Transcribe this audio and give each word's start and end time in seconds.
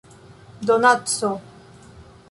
donaco 0.65 1.29